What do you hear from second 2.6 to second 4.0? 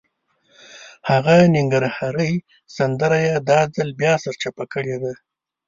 سندره یې دا ځل